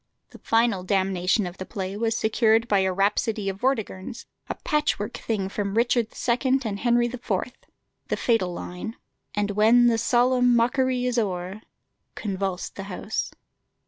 [0.31, 4.97] The final damnation of the play was secured by a rhapsody of Vortigern's, a patch
[4.97, 7.29] work thing from "Richard II." and "Henry IV."
[8.07, 8.95] The fatal line
[9.35, 11.61] "And when the solemn mockery is o'er,"
[12.15, 13.29] convulsed the house.